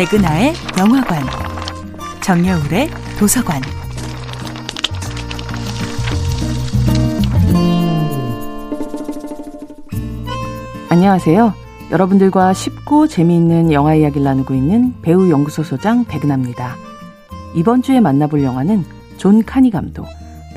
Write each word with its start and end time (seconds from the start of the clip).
백은하의 0.00 0.54
영화관, 0.78 1.22
정여울의 2.22 2.88
도서관. 3.18 3.60
안녕하세요. 10.88 11.52
여러분들과 11.90 12.54
쉽고 12.54 13.08
재미있는 13.08 13.72
영화 13.72 13.94
이야기를 13.94 14.24
나누고 14.24 14.54
있는 14.54 14.94
배우 15.02 15.28
연구소 15.28 15.62
소장 15.62 16.06
백은하입니다. 16.06 16.76
이번 17.54 17.82
주에 17.82 18.00
만나볼 18.00 18.42
영화는 18.42 18.86
존 19.18 19.44
카니 19.44 19.70
감독, 19.70 20.06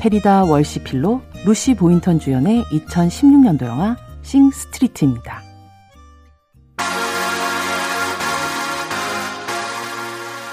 페리다 0.00 0.44
월시필로, 0.44 1.20
루시 1.44 1.74
보인턴 1.74 2.18
주연의 2.18 2.62
2016년도 2.62 3.66
영화 3.66 3.94
싱 4.22 4.50
스트리트입니다. 4.50 5.43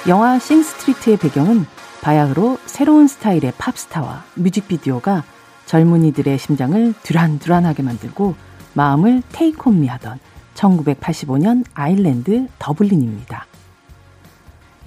영화 0.08 0.40
싱 0.40 0.64
스트리트의 0.64 1.18
배경은 1.18 1.68
바야흐로 2.02 2.58
새로운 2.66 3.08
스타일의 3.08 3.54
팝스타와 3.60 4.24
뮤직비디오가 4.34 5.24
젊은이들의 5.68 6.40
심장을 6.40 6.94
두란두란하게 7.04 7.84
만들고 7.84 8.34
마음을 8.74 9.22
take 9.32 9.59
on 9.59 9.72
me 9.72 9.86
하던 9.86 10.18
1985년 10.56 11.66
아일랜드 11.76 12.48
더블린입니다. 12.58 13.46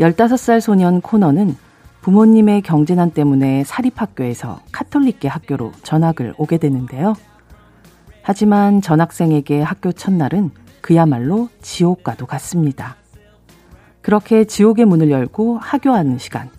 15살 0.00 0.60
소년 0.60 1.00
코너는 1.00 1.56
부모님의 2.00 2.62
경제난 2.62 3.12
때문에 3.12 3.62
사립학교에서 3.62 4.62
카톨릭계 4.72 5.28
학교로 5.28 5.70
전학을 5.84 6.34
오게 6.38 6.58
되는데요. 6.58 7.14
하지만 8.22 8.82
전학생에게 8.82 9.62
학교 9.62 9.92
첫날은 9.92 10.50
그야말로 10.80 11.48
지옥과도 11.62 12.26
같습니다. 12.26 12.96
그렇게 14.04 14.44
지옥의 14.44 14.84
문을 14.84 15.10
열고 15.10 15.56
하교하는 15.56 16.18
시간. 16.18 16.50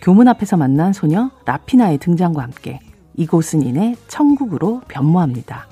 교문 0.00 0.26
앞에서 0.26 0.56
만난 0.56 0.94
소녀 0.94 1.30
라피나의 1.44 1.98
등장과 1.98 2.42
함께 2.42 2.80
이곳은 3.14 3.60
이내 3.60 3.94
천국으로 4.08 4.80
변모합니다. 4.88 5.66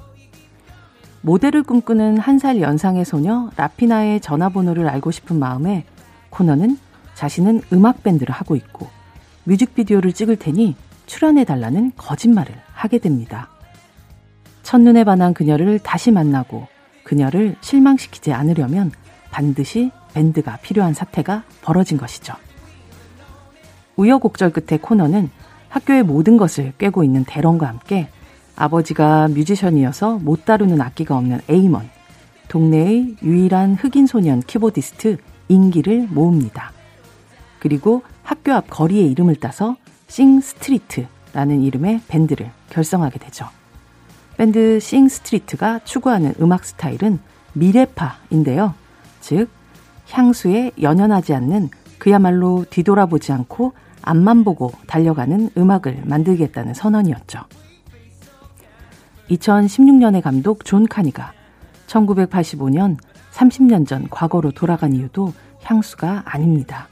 모델을 1.22 1.62
꿈꾸는 1.62 2.18
한 2.18 2.38
살 2.38 2.60
연상의 2.60 3.06
소녀 3.06 3.50
라피나의 3.56 4.20
전화번호를 4.20 4.90
알고 4.90 5.10
싶은 5.10 5.38
마음에 5.38 5.86
코너는 6.28 6.78
자신은 7.14 7.62
음악밴드를 7.72 8.34
하고 8.34 8.54
있고 8.54 8.86
뮤직비디오를 9.44 10.12
찍을 10.12 10.36
테니 10.36 10.76
출연해달라는 11.06 11.92
거짓말을 11.96 12.54
하게 12.74 12.98
됩니다. 12.98 13.48
첫눈에 14.64 15.04
반한 15.04 15.32
그녀를 15.32 15.78
다시 15.78 16.10
만나고 16.10 16.68
그녀를 17.04 17.56
실망시키지 17.62 18.34
않으려면 18.34 18.92
반드시 19.30 19.90
밴드가 20.14 20.58
필요한 20.58 20.94
사태가 20.94 21.44
벌어진 21.62 21.98
것이죠. 21.98 22.34
우여곡절 23.97 24.50
끝에 24.52 24.78
코너는 24.78 25.30
학교의 25.69 26.02
모든 26.02 26.36
것을 26.36 26.72
꿰고 26.78 27.05
있는 27.05 27.25
대런과 27.25 27.67
함께 27.67 28.08
아버지가 28.56 29.28
뮤지션이어서 29.28 30.19
못 30.19 30.44
다루는 30.44 30.80
악기가 30.80 31.17
없는 31.17 31.41
에이먼, 31.48 31.89
동네의 32.48 33.17
유일한 33.22 33.75
흑인 33.75 34.06
소년 34.06 34.41
키보디스트 34.41 35.19
인기를 35.48 36.08
모읍니다. 36.11 36.72
그리고 37.58 38.02
학교 38.22 38.52
앞 38.52 38.69
거리의 38.69 39.11
이름을 39.12 39.36
따서 39.36 39.77
싱 40.08 40.41
스트리트라는 40.41 41.62
이름의 41.62 42.02
밴드를 42.08 42.50
결성하게 42.70 43.19
되죠. 43.19 43.47
밴드 44.36 44.80
싱 44.80 45.08
스트리트가 45.08 45.80
추구하는 45.84 46.34
음악 46.41 46.64
스타일은 46.64 47.20
미래파인데요. 47.52 48.74
즉, 49.20 49.48
향수에 50.11 50.72
연연하지 50.80 51.34
않는 51.34 51.70
그야말로 51.98 52.64
뒤돌아보지 52.69 53.33
않고 53.33 53.73
앞만 54.02 54.45
보고 54.45 54.73
달려가는 54.86 55.51
음악을 55.57 56.02
만들겠다는 56.05 56.74
선언이었죠. 56.74 57.40
2016년의 59.30 60.23
감독 60.23 60.64
존 60.64 60.86
카니가 60.86 61.33
1985년 61.86 62.96
30년 63.33 63.86
전 63.86 64.08
과거로 64.08 64.51
돌아간 64.52 64.95
이유도 64.95 65.33
향수가 65.62 66.23
아닙니다. 66.24 66.89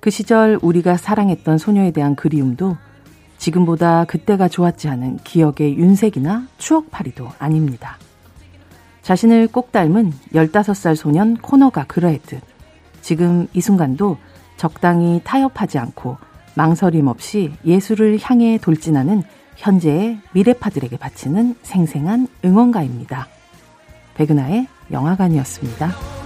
그 0.00 0.10
시절 0.10 0.58
우리가 0.62 0.96
사랑했던 0.96 1.58
소녀에 1.58 1.90
대한 1.90 2.14
그리움도 2.14 2.76
지금보다 3.38 4.04
그때가 4.04 4.48
좋았지 4.48 4.88
않은 4.88 5.18
기억의 5.24 5.76
윤색이나 5.76 6.46
추억팔이도 6.58 7.28
아닙니다. 7.38 7.98
자신을 9.04 9.48
꼭 9.48 9.70
닮은 9.70 10.12
15살 10.32 10.96
소년 10.96 11.36
코너가 11.36 11.84
그러했듯 11.84 12.40
지금 13.02 13.46
이 13.52 13.60
순간도 13.60 14.16
적당히 14.56 15.20
타협하지 15.24 15.78
않고 15.78 16.16
망설임 16.54 17.06
없이 17.08 17.52
예술을 17.66 18.18
향해 18.22 18.58
돌진하는 18.58 19.22
현재의 19.56 20.18
미래파들에게 20.32 20.96
바치는 20.96 21.56
생생한 21.62 22.28
응원가입니다. 22.44 23.28
백은하의 24.14 24.68
영화관이었습니다. 24.90 26.23